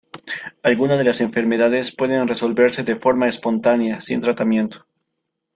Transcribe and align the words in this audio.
Alguna 0.63 0.97
de 0.97 1.03
las 1.03 1.21
enfermedades 1.21 1.91
pueden 1.95 2.27
resolverse 2.27 2.81
de 2.81 2.95
forma 2.95 3.27
espontánea 3.27 4.01
sin 4.01 4.19
tratamiento. 4.19 4.87